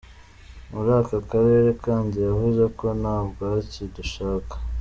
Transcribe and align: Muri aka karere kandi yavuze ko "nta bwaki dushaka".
Muri 0.71 0.91
aka 1.01 1.17
karere 1.31 1.69
kandi 1.85 2.15
yavuze 2.27 2.63
ko 2.77 2.85
"nta 3.01 3.17
bwaki 3.29 3.83
dushaka". 3.95 4.55